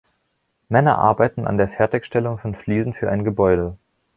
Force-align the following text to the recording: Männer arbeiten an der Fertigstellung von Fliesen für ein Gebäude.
Männer 0.67 0.97
arbeiten 0.97 1.45
an 1.45 1.59
der 1.59 1.67
Fertigstellung 1.67 2.39
von 2.39 2.55
Fliesen 2.55 2.91
für 2.91 3.11
ein 3.11 3.23
Gebäude. 3.23 3.77